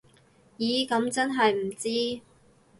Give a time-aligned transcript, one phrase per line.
[0.57, 2.23] 咦噉真係唔知